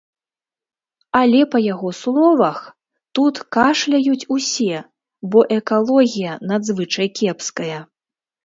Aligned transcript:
Але, 1.19 1.41
па 1.55 1.59
яго 1.73 1.89
словах, 1.99 2.57
тут 3.19 3.35
кашляюць 3.57 4.27
усе, 4.37 4.77
бо 5.33 5.39
экалогія 5.59 6.31
надзвычай 6.55 7.07
кепская. 7.21 7.79